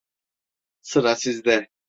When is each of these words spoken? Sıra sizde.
Sıra 0.81 1.15
sizde. 1.15 1.69